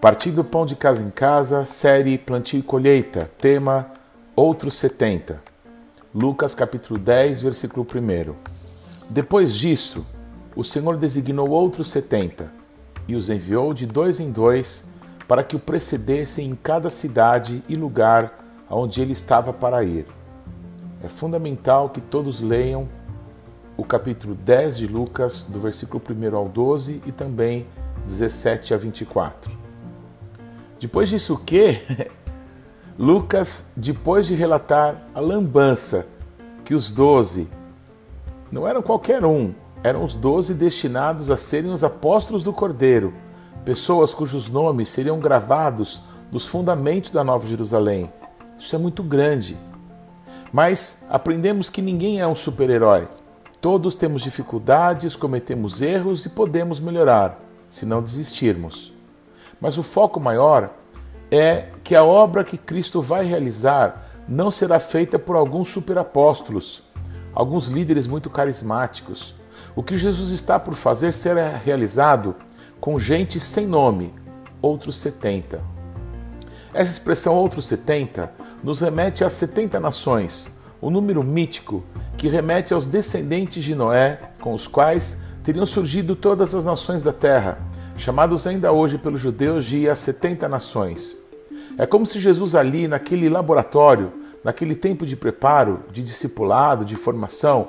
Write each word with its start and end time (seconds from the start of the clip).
Partindo 0.00 0.42
Pão 0.42 0.66
de 0.66 0.74
Casa 0.74 1.02
em 1.02 1.10
Casa, 1.10 1.64
série 1.64 2.18
Plantio 2.18 2.58
e 2.58 2.62
Colheita, 2.62 3.30
tema 3.38 3.92
Outros 4.34 4.74
70. 4.74 5.40
Lucas 6.14 6.54
capítulo 6.54 6.98
10, 6.98 7.42
versículo 7.42 7.86
1. 7.86 8.34
Depois 9.10 9.54
disso, 9.54 10.04
o 10.56 10.64
Senhor 10.64 10.96
designou 10.96 11.50
outros 11.50 11.90
70 11.90 12.50
e 13.06 13.14
os 13.14 13.30
enviou 13.30 13.72
de 13.72 13.86
dois 13.86 14.18
em 14.18 14.32
dois 14.32 14.90
para 15.28 15.44
que 15.44 15.54
o 15.54 15.60
precedessem 15.60 16.50
em 16.50 16.54
cada 16.56 16.90
cidade 16.90 17.62
e 17.68 17.74
lugar 17.74 18.64
aonde 18.68 19.00
ele 19.00 19.12
estava 19.12 19.52
para 19.52 19.84
ir. 19.84 20.06
É 21.04 21.08
fundamental 21.08 21.90
que 21.90 22.00
todos 22.00 22.40
leiam 22.40 22.88
o 23.76 23.84
capítulo 23.84 24.34
10 24.34 24.78
de 24.78 24.86
Lucas, 24.86 25.44
do 25.44 25.58
versículo 25.58 26.02
1 26.08 26.36
ao 26.36 26.48
12 26.48 27.02
e 27.06 27.12
também 27.12 27.66
17 28.06 28.74
a 28.74 28.76
24. 28.76 29.50
Depois 30.78 31.08
disso 31.08 31.34
o 31.34 31.38
que? 31.38 31.80
Lucas, 32.98 33.72
depois 33.76 34.26
de 34.26 34.34
relatar 34.34 34.96
a 35.14 35.20
lambança 35.20 36.06
que 36.64 36.74
os 36.74 36.92
doze, 36.92 37.48
não 38.50 38.68
eram 38.68 38.82
qualquer 38.82 39.24
um, 39.24 39.54
eram 39.82 40.04
os 40.04 40.14
doze 40.14 40.54
destinados 40.54 41.30
a 41.30 41.36
serem 41.36 41.72
os 41.72 41.82
apóstolos 41.82 42.44
do 42.44 42.52
Cordeiro, 42.52 43.14
pessoas 43.64 44.12
cujos 44.12 44.48
nomes 44.48 44.88
seriam 44.90 45.18
gravados 45.18 46.02
nos 46.30 46.46
fundamentos 46.46 47.10
da 47.10 47.24
Nova 47.24 47.46
Jerusalém. 47.46 48.10
Isso 48.58 48.74
é 48.76 48.78
muito 48.78 49.02
grande. 49.02 49.56
Mas 50.52 51.06
aprendemos 51.08 51.70
que 51.70 51.80
ninguém 51.80 52.20
é 52.20 52.26
um 52.26 52.36
super-herói. 52.36 53.08
Todos 53.62 53.94
temos 53.94 54.22
dificuldades, 54.22 55.14
cometemos 55.14 55.80
erros 55.80 56.26
e 56.26 56.30
podemos 56.30 56.80
melhorar, 56.80 57.38
se 57.70 57.86
não 57.86 58.02
desistirmos. 58.02 58.92
Mas 59.60 59.78
o 59.78 59.84
foco 59.84 60.18
maior 60.18 60.70
é 61.30 61.68
que 61.84 61.94
a 61.94 62.02
obra 62.02 62.42
que 62.42 62.58
Cristo 62.58 63.00
vai 63.00 63.24
realizar 63.24 64.04
não 64.26 64.50
será 64.50 64.80
feita 64.80 65.16
por 65.16 65.36
alguns 65.36 65.68
superapóstolos, 65.68 66.82
alguns 67.32 67.68
líderes 67.68 68.08
muito 68.08 68.28
carismáticos. 68.28 69.32
O 69.76 69.82
que 69.82 69.96
Jesus 69.96 70.32
está 70.32 70.58
por 70.58 70.74
fazer 70.74 71.12
será 71.12 71.56
realizado 71.56 72.34
com 72.80 72.98
gente 72.98 73.38
sem 73.38 73.64
nome, 73.64 74.12
outros 74.60 74.96
70. 74.96 75.60
Essa 76.74 76.90
expressão 76.90 77.36
outros 77.36 77.66
70 77.68 78.28
nos 78.60 78.80
remete 78.80 79.22
às 79.22 79.34
70 79.34 79.78
nações, 79.78 80.50
o 80.82 80.90
número 80.90 81.22
mítico 81.22 81.84
que 82.18 82.28
remete 82.28 82.74
aos 82.74 82.86
descendentes 82.86 83.62
de 83.62 83.74
Noé, 83.74 84.18
com 84.40 84.52
os 84.52 84.66
quais 84.66 85.22
teriam 85.44 85.64
surgido 85.64 86.16
todas 86.16 86.54
as 86.54 86.64
nações 86.64 87.02
da 87.02 87.12
terra 87.12 87.58
chamados 87.96 88.48
ainda 88.48 88.72
hoje 88.72 88.98
pelos 88.98 89.20
judeus 89.20 89.64
de 89.64 89.88
as 89.88 90.00
70 90.00 90.48
nações. 90.48 91.16
É 91.78 91.86
como 91.86 92.04
se 92.04 92.18
Jesus 92.18 92.56
ali, 92.56 92.88
naquele 92.88 93.28
laboratório, 93.28 94.12
naquele 94.42 94.74
tempo 94.74 95.06
de 95.06 95.14
preparo, 95.14 95.80
de 95.92 96.02
discipulado, 96.02 96.84
de 96.84 96.96
formação, 96.96 97.68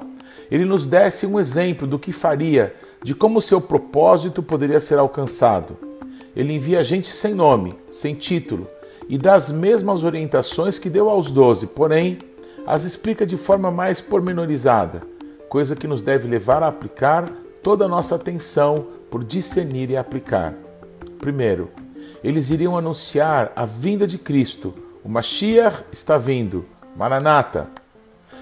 ele 0.50 0.66
nos 0.66 0.88
desse 0.88 1.28
um 1.28 1.39
exemplo 1.39 1.86
do 1.86 2.00
que 2.00 2.11
faria, 2.11 2.73
de 3.03 3.14
como 3.14 3.41
seu 3.41 3.61
propósito 3.61 4.41
poderia 4.41 4.80
ser 4.80 4.97
alcançado. 4.97 5.78
Ele 6.36 6.53
envia 6.53 6.84
gente 6.84 7.09
sem 7.09 7.36
nome, 7.36 7.75
sem 7.91 8.16
título, 8.16 8.67
e 9.08 9.17
dá 9.17 9.36
as 9.36 9.52
mesmas 9.52 10.03
orientações 10.03 10.80
que 10.80 10.89
deu 10.89 11.09
aos 11.09 11.31
doze, 11.31 11.67
porém, 11.67 12.17
as 12.66 12.83
explica 12.83 13.25
de 13.25 13.38
forma 13.38 13.72
mais 13.72 14.00
pormenorizada, 14.00 15.03
coisa 15.50 15.75
que 15.75 15.88
nos 15.88 16.02
deve 16.02 16.28
levar 16.28 16.64
a 16.64 16.67
aplicar 16.67 17.30
toda 17.61 17.86
a 17.86 17.88
nossa 17.88 18.16
atenção 18.16 18.88
por 19.11 19.23
discernir 19.23 19.89
e 19.89 19.97
aplicar. 19.97 20.53
Primeiro, 21.19 21.69
eles 22.23 22.50
iriam 22.50 22.78
anunciar 22.78 23.52
a 23.56 23.66
vinda 23.66 24.08
de 24.08 24.17
Cristo. 24.17 24.73
O 25.03 25.09
Mashiach 25.09 25.84
está 25.91 26.18
vindo. 26.18 26.66
Maranata. 26.96 27.68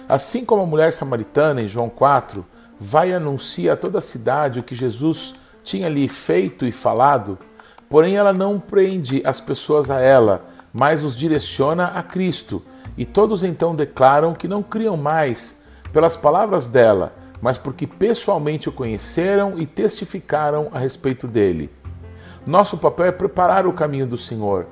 Assim 0.07 0.43
como 0.43 0.61
a 0.61 0.65
mulher 0.65 0.91
samaritana 0.91 1.61
em 1.61 1.67
João 1.67 1.89
4 1.89 2.45
vai 2.79 3.11
e 3.11 3.13
anuncia 3.13 3.73
a 3.73 3.77
toda 3.77 3.99
a 3.99 4.01
cidade 4.01 4.59
o 4.59 4.63
que 4.63 4.75
Jesus 4.75 5.35
tinha 5.63 5.87
lhe 5.87 6.07
feito 6.07 6.65
e 6.65 6.71
falado, 6.71 7.37
porém 7.89 8.15
ela 8.15 8.33
não 8.33 8.59
prende 8.59 9.21
as 9.23 9.39
pessoas 9.39 9.89
a 9.89 9.99
ela, 9.99 10.43
mas 10.73 11.03
os 11.03 11.17
direciona 11.17 11.85
a 11.87 12.01
Cristo. 12.01 12.61
E 12.97 13.05
todos 13.05 13.43
então 13.43 13.75
declaram 13.75 14.33
que 14.33 14.47
não 14.47 14.61
criam 14.61 14.97
mais 14.97 15.63
pelas 15.91 16.15
palavras 16.15 16.69
dela, 16.69 17.13
mas 17.41 17.57
porque 17.57 17.87
pessoalmente 17.87 18.69
o 18.69 18.71
conheceram 18.71 19.57
e 19.57 19.65
testificaram 19.65 20.69
a 20.71 20.79
respeito 20.79 21.27
dele. 21.27 21.69
Nosso 22.45 22.77
papel 22.77 23.07
é 23.07 23.11
preparar 23.11 23.65
o 23.65 23.73
caminho 23.73 24.07
do 24.07 24.17
Senhor. 24.17 24.65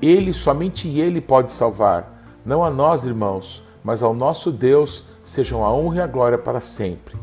Ele, 0.00 0.32
somente 0.32 0.88
Ele 0.88 1.20
pode 1.20 1.52
salvar. 1.52 2.18
Não 2.44 2.64
a 2.64 2.70
nós, 2.70 3.04
irmãos, 3.04 3.62
mas 3.84 4.02
ao 4.02 4.14
nosso 4.14 4.50
Deus 4.50 5.04
sejam 5.22 5.64
a 5.64 5.72
honra 5.72 5.96
e 5.96 6.00
a 6.00 6.06
glória 6.06 6.38
para 6.38 6.60
sempre. 6.60 7.16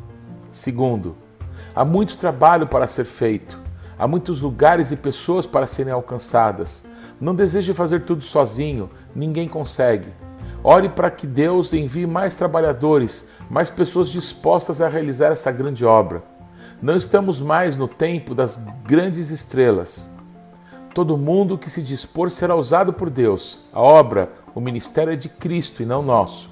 Segundo, 0.52 1.16
há 1.75 1.84
muito 1.84 2.18
trabalho 2.18 2.68
para 2.68 2.88
ser 2.88 3.06
feito. 3.06 3.59
Há 3.97 4.07
muitos 4.07 4.41
lugares 4.41 4.91
e 4.91 4.96
pessoas 4.96 5.46
para 5.46 5.66
serem 5.66 5.91
alcançadas. 5.91 6.88
Não 7.19 7.34
deseje 7.34 7.74
fazer 7.74 8.02
tudo 8.02 8.24
sozinho, 8.24 8.90
ninguém 9.16 9.47
consegue. 9.47 10.07
Ore 10.63 10.90
para 10.90 11.12
que 11.12 11.25
Deus 11.25 11.73
envie 11.73 12.06
mais 12.06 12.35
trabalhadores, 12.35 13.29
mais 13.50 13.69
pessoas 13.69 14.09
dispostas 14.09 14.81
a 14.81 14.90
realizar 14.90 15.31
essa 15.31 15.51
grande 15.51 15.85
obra. 15.85 16.23
Não 16.81 16.95
estamos 16.95 17.40
mais 17.40 17.78
no 17.78 17.88
tempo 17.88 18.35
das 18.35 18.57
grandes 18.84 19.29
estrelas. 19.29 20.09
Todo 20.94 21.18
mundo 21.18 21.57
que 21.57 21.69
se 21.69 21.81
dispor 21.81 22.31
será 22.31 22.56
usado 22.56 22.91
por 22.91 23.09
Deus. 23.09 23.66
A 23.72 23.81
obra, 23.81 24.31
o 24.53 24.59
ministério 24.59 25.13
é 25.13 25.16
de 25.16 25.29
Cristo 25.29 25.84
e 25.84 25.85
não 25.85 26.01
nosso. 26.01 26.50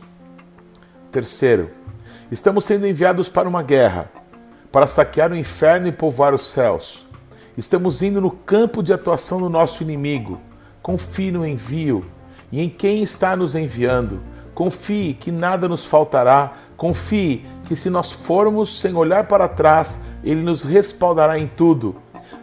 Terceiro, 1.11 1.71
estamos 2.31 2.63
sendo 2.63 2.87
enviados 2.87 3.27
para 3.27 3.49
uma 3.49 3.63
guerra, 3.63 4.09
para 4.71 4.87
saquear 4.87 5.31
o 5.31 5.35
inferno 5.35 5.87
e 5.87 5.91
povoar 5.91 6.33
os 6.33 6.51
céus. 6.51 7.05
Estamos 7.57 8.03
indo 8.03 8.21
no 8.21 8.31
campo 8.31 8.83
de 8.83 8.93
atuação 8.93 9.39
do 9.39 9.49
nosso 9.49 9.81
inimigo. 9.81 10.39
Confie 10.81 11.31
no 11.31 11.45
envio 11.45 12.05
e 12.55 12.61
em 12.61 12.69
quem 12.69 13.03
está 13.03 13.35
nos 13.35 13.53
enviando. 13.53 14.21
Confie 14.53 15.13
que 15.13 15.29
nada 15.29 15.67
nos 15.67 15.83
faltará. 15.83 16.53
Confie 16.77 17.45
que 17.65 17.75
se 17.75 17.89
nós 17.89 18.13
formos 18.13 18.79
sem 18.79 18.95
olhar 18.95 19.27
para 19.27 19.49
trás, 19.49 20.05
Ele 20.23 20.41
nos 20.41 20.63
respaldará 20.63 21.37
em 21.37 21.47
tudo. 21.47 21.97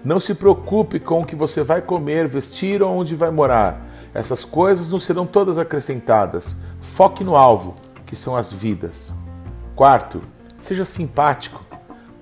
Não 0.05 0.21
se 0.21 0.35
preocupe 0.35 1.01
com 1.01 1.23
o 1.23 1.25
que 1.25 1.35
você 1.35 1.63
vai 1.63 1.81
comer, 1.81 2.29
vestir 2.29 2.83
ou 2.83 2.95
onde 2.95 3.17
vai 3.17 3.31
morar. 3.31 3.87
Essas 4.13 4.45
coisas 4.45 4.91
não 4.91 4.99
serão 4.99 5.25
todas 5.25 5.57
acrescentadas. 5.57 6.59
Foque 6.83 7.25
no 7.25 7.35
alvo, 7.35 7.75
que 8.05 8.15
são 8.15 8.37
as 8.37 8.53
vidas. 8.53 9.15
Quarto, 9.75 10.21
seja 10.61 10.85
simpático. 10.85 11.65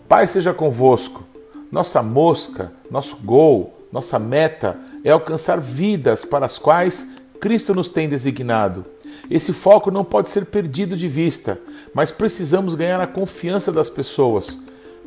Pai 0.08 0.28
seja 0.28 0.54
convosco. 0.54 1.24
Nossa 1.72 2.04
mosca, 2.04 2.72
nosso 2.88 3.16
gol, 3.16 3.76
nossa 3.90 4.16
meta 4.16 4.78
é 5.02 5.10
alcançar 5.10 5.58
vidas 5.58 6.24
para 6.24 6.46
as 6.46 6.56
quais 6.56 7.19
Cristo 7.40 7.74
nos 7.74 7.88
tem 7.88 8.06
designado. 8.06 8.84
Esse 9.30 9.52
foco 9.52 9.90
não 9.90 10.04
pode 10.04 10.28
ser 10.28 10.44
perdido 10.44 10.94
de 10.94 11.08
vista, 11.08 11.58
mas 11.94 12.10
precisamos 12.10 12.74
ganhar 12.74 13.00
a 13.00 13.06
confiança 13.06 13.72
das 13.72 13.88
pessoas, 13.88 14.58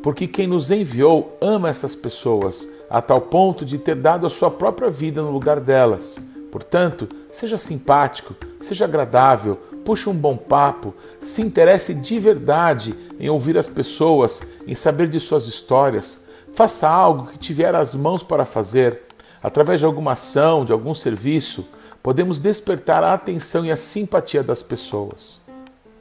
porque 0.01 0.27
quem 0.27 0.47
nos 0.47 0.71
enviou 0.71 1.37
ama 1.39 1.69
essas 1.69 1.95
pessoas, 1.95 2.67
a 2.89 3.01
tal 3.01 3.21
ponto 3.21 3.63
de 3.63 3.77
ter 3.77 3.95
dado 3.95 4.25
a 4.25 4.31
sua 4.31 4.49
própria 4.49 4.89
vida 4.89 5.21
no 5.21 5.29
lugar 5.29 5.59
delas. 5.59 6.19
Portanto, 6.51 7.07
seja 7.31 7.57
simpático, 7.57 8.35
seja 8.59 8.85
agradável, 8.85 9.55
puxe 9.85 10.09
um 10.09 10.13
bom 10.13 10.35
papo, 10.35 10.93
se 11.21 11.41
interesse 11.41 11.93
de 11.93 12.19
verdade 12.19 12.95
em 13.19 13.29
ouvir 13.29 13.57
as 13.59 13.69
pessoas, 13.69 14.41
em 14.65 14.73
saber 14.73 15.07
de 15.07 15.19
suas 15.19 15.45
histórias. 15.45 16.23
Faça 16.53 16.89
algo 16.89 17.27
que 17.27 17.37
tiver 17.37 17.75
as 17.75 17.93
mãos 17.93 18.23
para 18.23 18.43
fazer, 18.43 19.01
através 19.41 19.79
de 19.79 19.85
alguma 19.85 20.13
ação, 20.13 20.65
de 20.65 20.71
algum 20.71 20.93
serviço 20.95 21.65
podemos 22.03 22.37
despertar 22.37 23.01
a 23.01 23.13
atenção 23.13 23.65
e 23.65 23.71
a 23.71 23.77
simpatia 23.77 24.43
das 24.43 24.61
pessoas. 24.61 25.41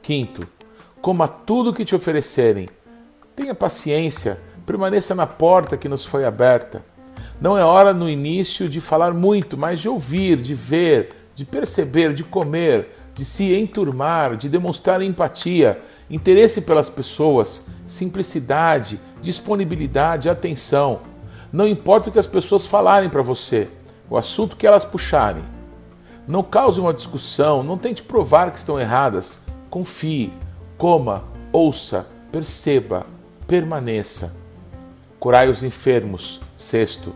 Quinto, 0.01 0.45
coma 1.01 1.29
tudo 1.29 1.69
o 1.69 1.73
que 1.73 1.85
te 1.85 1.95
oferecerem. 1.95 2.67
Tenha 3.33 3.55
paciência, 3.55 4.37
permaneça 4.65 5.15
na 5.15 5.25
porta 5.25 5.77
que 5.77 5.87
nos 5.87 6.03
foi 6.03 6.25
aberta. 6.25 6.83
Não 7.39 7.57
é 7.57 7.63
hora 7.63 7.93
no 7.93 8.09
início 8.09 8.67
de 8.67 8.81
falar 8.81 9.13
muito, 9.13 9.57
mas 9.57 9.79
de 9.79 9.87
ouvir, 9.87 10.41
de 10.41 10.53
ver, 10.53 11.15
de 11.33 11.45
perceber, 11.45 12.13
de 12.13 12.25
comer, 12.25 12.89
de 13.15 13.23
se 13.23 13.53
enturmar, 13.53 14.35
de 14.35 14.49
demonstrar 14.49 15.01
empatia, 15.01 15.81
interesse 16.09 16.63
pelas 16.63 16.89
pessoas, 16.89 17.67
simplicidade, 17.87 18.99
disponibilidade, 19.21 20.29
atenção. 20.29 20.99
Não 21.51 21.65
importa 21.65 22.09
o 22.09 22.11
que 22.11 22.19
as 22.19 22.27
pessoas 22.27 22.65
falarem 22.65 23.09
para 23.09 23.21
você, 23.21 23.69
o 24.09 24.17
assunto 24.17 24.57
que 24.57 24.67
elas 24.67 24.83
puxarem. 24.83 25.62
Não 26.27 26.41
cause 26.41 26.79
uma 26.79 26.93
discussão, 26.93 27.63
não 27.63 27.77
tente 27.77 28.01
provar 28.01 28.51
que 28.51 28.57
estão 28.57 28.79
erradas. 28.79 29.39
Confie, 29.69 30.31
coma, 30.77 31.23
ouça, 31.51 32.07
perceba, 32.31 33.05
permaneça. 33.47 34.33
Curai 35.19 35.49
os 35.49 35.63
enfermos. 35.63 36.39
Sexto, 36.55 37.13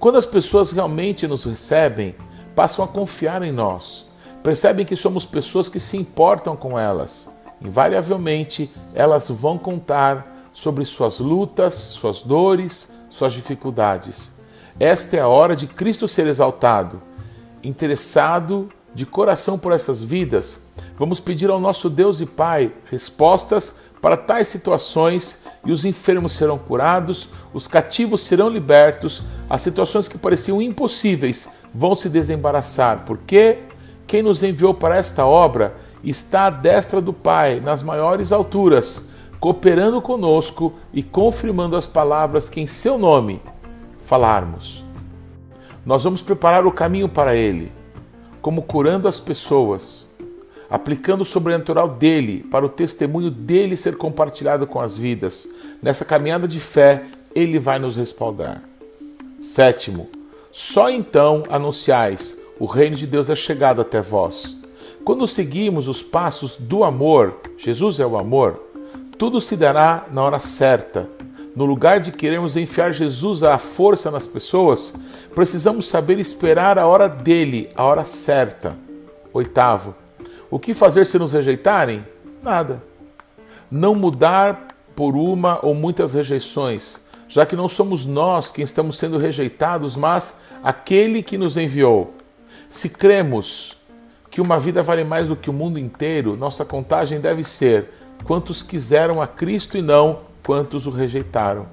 quando 0.00 0.16
as 0.16 0.26
pessoas 0.26 0.72
realmente 0.72 1.26
nos 1.26 1.44
recebem, 1.44 2.14
passam 2.54 2.84
a 2.84 2.88
confiar 2.88 3.42
em 3.42 3.52
nós. 3.52 4.06
Percebem 4.42 4.84
que 4.84 4.96
somos 4.96 5.24
pessoas 5.24 5.68
que 5.68 5.80
se 5.80 5.96
importam 5.96 6.56
com 6.56 6.78
elas. 6.78 7.32
Invariavelmente, 7.60 8.70
elas 8.94 9.28
vão 9.28 9.56
contar 9.56 10.48
sobre 10.52 10.84
suas 10.84 11.18
lutas, 11.18 11.74
suas 11.74 12.22
dores, 12.22 12.92
suas 13.08 13.32
dificuldades. 13.32 14.32
Esta 14.78 15.16
é 15.16 15.20
a 15.20 15.28
hora 15.28 15.56
de 15.56 15.66
Cristo 15.66 16.06
ser 16.06 16.26
exaltado. 16.26 17.00
Interessado 17.62 18.68
de 18.94 19.04
coração 19.04 19.58
por 19.58 19.72
essas 19.72 20.02
vidas, 20.02 20.62
vamos 20.98 21.20
pedir 21.20 21.50
ao 21.50 21.60
nosso 21.60 21.90
Deus 21.90 22.20
e 22.20 22.26
Pai 22.26 22.72
respostas 22.90 23.78
para 24.00 24.16
tais 24.16 24.48
situações 24.48 25.44
e 25.64 25.72
os 25.72 25.84
enfermos 25.84 26.32
serão 26.32 26.58
curados, 26.58 27.28
os 27.52 27.66
cativos 27.66 28.22
serão 28.22 28.48
libertos, 28.48 29.22
as 29.50 29.62
situações 29.62 30.06
que 30.06 30.16
pareciam 30.16 30.62
impossíveis 30.62 31.50
vão 31.74 31.94
se 31.94 32.08
desembaraçar, 32.08 33.04
porque 33.06 33.58
quem 34.06 34.22
nos 34.22 34.42
enviou 34.42 34.72
para 34.72 34.96
esta 34.96 35.26
obra 35.26 35.74
está 36.04 36.46
à 36.46 36.50
destra 36.50 37.00
do 37.00 37.12
Pai, 37.12 37.58
nas 37.58 37.82
maiores 37.82 38.30
alturas, 38.30 39.10
cooperando 39.40 40.00
conosco 40.00 40.72
e 40.92 41.02
confirmando 41.02 41.74
as 41.74 41.86
palavras 41.86 42.48
que 42.48 42.60
em 42.60 42.66
seu 42.66 42.96
nome 42.96 43.42
falarmos. 44.04 44.85
Nós 45.86 46.04
vamos 46.04 46.20
preparar 46.20 46.66
o 46.66 46.72
caminho 46.72 47.08
para 47.08 47.34
Ele 47.34 47.72
como 48.46 48.62
curando 48.62 49.08
as 49.08 49.18
pessoas, 49.18 50.06
aplicando 50.70 51.22
o 51.22 51.24
sobrenatural 51.24 51.88
dele 51.88 52.46
para 52.48 52.64
o 52.64 52.68
testemunho 52.68 53.28
dele 53.28 53.76
ser 53.76 53.96
compartilhado 53.96 54.68
com 54.68 54.80
as 54.80 54.96
vidas. 54.96 55.48
Nessa 55.82 56.04
caminhada 56.04 56.46
de 56.46 56.60
fé, 56.60 57.02
ele 57.34 57.58
vai 57.58 57.80
nos 57.80 57.96
respaldar. 57.96 58.62
Sétimo, 59.40 60.08
só 60.52 60.88
então 60.88 61.42
anunciais: 61.48 62.40
o 62.60 62.66
reino 62.66 62.94
de 62.94 63.04
Deus 63.04 63.28
é 63.28 63.34
chegado 63.34 63.80
até 63.80 64.00
vós. 64.00 64.56
Quando 65.04 65.26
seguimos 65.26 65.88
os 65.88 66.00
passos 66.00 66.56
do 66.56 66.84
amor, 66.84 67.40
Jesus 67.58 67.98
é 67.98 68.06
o 68.06 68.16
amor, 68.16 68.60
tudo 69.18 69.40
se 69.40 69.56
dará 69.56 70.06
na 70.12 70.22
hora 70.22 70.38
certa. 70.38 71.08
No 71.56 71.64
lugar 71.64 71.98
de 71.98 72.12
queremos 72.12 72.56
enfiar 72.56 72.92
Jesus 72.92 73.42
à 73.42 73.58
força 73.58 74.08
nas 74.08 74.28
pessoas, 74.28 74.94
precisamos 75.36 75.86
saber 75.86 76.18
esperar 76.18 76.78
a 76.78 76.86
hora 76.86 77.10
dele, 77.10 77.68
a 77.76 77.84
hora 77.84 78.06
certa. 78.06 78.74
Oitavo, 79.34 79.94
o 80.50 80.58
que 80.58 80.72
fazer 80.72 81.04
se 81.04 81.18
nos 81.18 81.34
rejeitarem? 81.34 82.02
Nada. 82.42 82.82
Não 83.70 83.94
mudar 83.94 84.68
por 84.96 85.14
uma 85.14 85.58
ou 85.62 85.74
muitas 85.74 86.14
rejeições, 86.14 87.00
já 87.28 87.44
que 87.44 87.54
não 87.54 87.68
somos 87.68 88.06
nós 88.06 88.50
quem 88.50 88.64
estamos 88.64 88.96
sendo 88.96 89.18
rejeitados, 89.18 89.94
mas 89.94 90.40
aquele 90.64 91.22
que 91.22 91.36
nos 91.36 91.58
enviou. 91.58 92.14
Se 92.70 92.88
cremos 92.88 93.76
que 94.30 94.40
uma 94.40 94.58
vida 94.58 94.82
vale 94.82 95.04
mais 95.04 95.28
do 95.28 95.36
que 95.36 95.50
o 95.50 95.52
mundo 95.52 95.78
inteiro, 95.78 96.34
nossa 96.34 96.64
contagem 96.64 97.20
deve 97.20 97.44
ser 97.44 97.90
quantos 98.24 98.62
quiseram 98.62 99.20
a 99.20 99.26
Cristo 99.26 99.76
e 99.76 99.82
não 99.82 100.20
quantos 100.42 100.86
o 100.86 100.90
rejeitaram. 100.90 101.66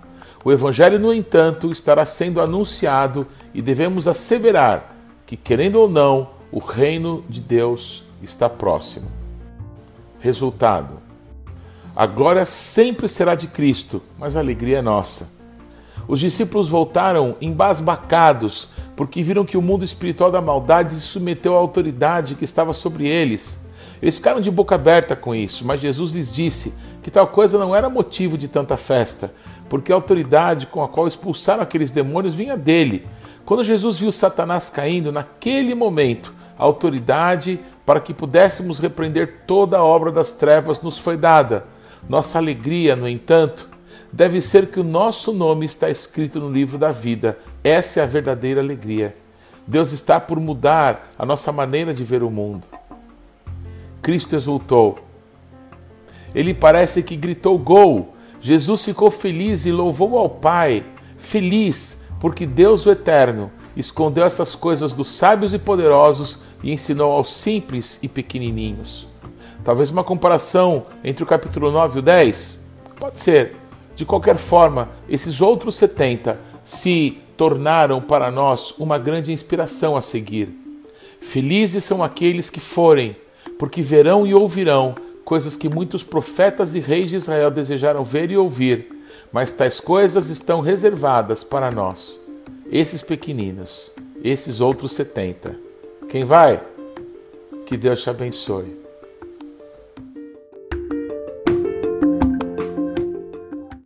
O 0.44 0.52
Evangelho, 0.52 1.00
no 1.00 1.14
entanto, 1.14 1.72
estará 1.72 2.06
sendo 2.06 2.42
anunciado 2.42 3.26
e 3.54 3.62
devemos 3.62 4.08
asseverar 4.08 4.96
que, 5.26 5.38
querendo 5.38 5.80
ou 5.80 5.90
não, 5.90 6.30
o 6.52 6.60
reino 6.60 7.24
de 7.30 7.40
Deus 7.40 8.04
está 8.22 8.50
próximo. 8.50 9.08
Resultado: 10.20 11.02
a 11.96 12.06
glória 12.06 12.46
sempre 12.46 13.08
será 13.08 13.36
de 13.36 13.48
Cristo, 13.48 14.02
mas 14.18 14.36
a 14.36 14.40
alegria 14.40 14.80
é 14.80 14.82
nossa. 14.82 15.30
Os 16.08 16.20
discípulos 16.20 16.68
voltaram 16.68 17.38
embasbacados 17.40 18.68
porque 18.96 19.24
viram 19.24 19.46
que 19.46 19.58
o 19.58 19.62
mundo 19.62 19.86
espiritual 19.86 20.30
da 20.30 20.42
maldade 20.42 20.94
se 20.94 21.02
submeteu 21.02 21.56
à 21.56 21.60
autoridade 21.60 22.36
que 22.36 22.44
estava 22.44 22.74
sobre 22.74 23.08
eles. 23.08 23.64
Eles 24.02 24.18
ficaram 24.18 24.42
de 24.42 24.52
boca 24.52 24.76
aberta 24.76 25.16
com 25.16 25.34
isso, 25.34 25.66
mas 25.66 25.80
Jesus 25.80 26.12
lhes 26.12 26.34
disse 26.34 26.74
que 27.02 27.10
tal 27.10 27.28
coisa 27.28 27.58
não 27.58 27.76
era 27.76 27.90
motivo 27.90 28.38
de 28.38 28.48
tanta 28.48 28.76
festa, 28.76 29.34
porque 29.74 29.92
a 29.92 29.96
autoridade 29.96 30.68
com 30.68 30.84
a 30.84 30.88
qual 30.88 31.08
expulsaram 31.08 31.64
aqueles 31.64 31.92
demônios 31.92 32.36
vinha 32.36 32.56
dele. 32.56 33.08
Quando 33.44 33.64
Jesus 33.64 33.98
viu 33.98 34.12
Satanás 34.12 34.70
caindo, 34.70 35.12
naquele 35.12 35.74
momento, 35.74 36.32
a 36.60 36.64
autoridade 36.64 37.60
para 37.84 38.00
que 38.00 38.14
pudéssemos 38.14 38.78
repreender 38.78 39.40
toda 39.48 39.80
a 39.80 39.84
obra 39.84 40.12
das 40.12 40.32
trevas 40.32 40.80
nos 40.84 41.00
foi 41.00 41.18
dada. 41.18 41.66
Nossa 42.08 42.38
alegria, 42.38 42.96
no 42.96 43.10
entanto, 43.10 43.68
deve 44.12 44.42
ser 44.42 44.68
que 44.68 44.80
o 44.80 44.84
nosso 44.84 45.34
nome 45.34 45.66
está 45.66 45.90
escrito 45.90 46.40
no 46.40 46.52
livro 46.52 46.78
da 46.78 46.92
vida. 46.92 47.40
Essa 47.64 48.02
é 48.02 48.04
a 48.04 48.06
verdadeira 48.06 48.62
alegria. 48.62 49.16
Deus 49.66 49.92
está 49.92 50.20
por 50.20 50.40
mudar 50.40 51.10
a 51.18 51.26
nossa 51.26 51.52
maneira 51.52 51.96
de 51.96 52.04
ver 52.04 52.22
o 52.22 52.30
mundo. 52.30 52.68
Cristo 54.04 54.36
exultou. 54.36 55.00
Ele 56.36 56.54
parece 56.54 57.02
que 57.02 57.16
gritou 57.16 57.58
gol. 57.58 58.13
Jesus 58.44 58.84
ficou 58.84 59.10
feliz 59.10 59.66
e 59.66 59.72
louvou 59.72 60.18
ao 60.18 60.30
Pai, 60.30 60.86
feliz 61.18 62.04
porque 62.20 62.46
Deus 62.46 62.86
o 62.86 62.92
Eterno 62.92 63.50
escondeu 63.76 64.26
essas 64.26 64.54
coisas 64.54 64.94
dos 64.94 65.08
sábios 65.16 65.54
e 65.54 65.58
poderosos 65.58 66.40
e 66.62 66.74
ensinou 66.74 67.14
aos 67.14 67.34
simples 67.34 68.00
e 68.04 68.10
pequenininhos. 68.10 69.08
Talvez 69.64 69.90
uma 69.90 70.04
comparação 70.04 70.86
entre 71.06 71.24
o 71.24 71.26
capítulo 71.26 71.72
9 71.72 71.96
e 71.96 72.00
o 72.00 72.02
10? 72.02 72.66
Pode 73.00 73.18
ser. 73.22 73.56
De 73.96 74.04
qualquer 74.04 74.36
forma, 74.36 74.90
esses 75.08 75.40
outros 75.40 75.76
70 75.76 76.38
se 76.66 77.20
tornaram 77.38 78.02
para 78.02 78.30
nós 78.30 78.74
uma 78.78 78.98
grande 78.98 79.32
inspiração 79.32 79.96
a 79.96 80.02
seguir. 80.02 80.50
Felizes 81.22 81.86
são 81.86 82.04
aqueles 82.04 82.50
que 82.50 82.60
forem, 82.60 83.16
porque 83.58 83.82
verão 83.82 84.28
e 84.28 84.34
ouvirão 84.34 84.96
coisas 85.24 85.56
que 85.56 85.70
muitos 85.70 86.04
profetas 86.04 86.76
e 86.76 86.80
reis 86.80 87.10
de 87.10 87.18
Israel 87.18 87.50
desejaram 87.50 88.04
ver 88.04 88.32
e 88.32 88.38
ouvir, 88.38 88.88
mas 89.32 89.54
tais 89.54 89.80
coisas 89.80 90.30
estão 90.30 90.62
reservadas 90.62 91.44
para 91.44 91.72
nós, 91.72 92.20
esses 92.72 93.02
pequeninos, 93.02 93.92
esses 94.24 94.62
outros 94.62 94.94
setenta. 94.94 95.56
Quem 96.10 96.24
vai? 96.26 96.62
Que 97.66 97.78
Deus 97.78 98.02
te 98.02 98.10
abençoe. 98.10 98.83